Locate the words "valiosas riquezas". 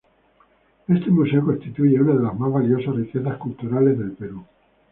2.51-3.37